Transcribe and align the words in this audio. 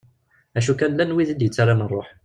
D 0.53 0.55
acu 0.59 0.73
kan 0.75 0.91
llan 0.93 1.15
wid 1.15 1.29
i 1.33 1.35
d-yettaran 1.35 1.85
rruḥ. 1.89 2.07